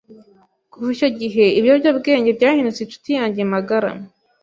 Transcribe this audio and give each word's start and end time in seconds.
kuva 0.71 0.89
icyo 0.95 1.09
gihe 1.19 1.45
ibiyobyabwenge 1.59 2.29
byahindutse 2.37 2.81
inshuti 2.83 3.09
yanjye 3.17 3.41
magara 3.53 3.91